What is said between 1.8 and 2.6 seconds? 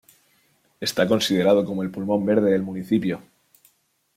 el pulmón verde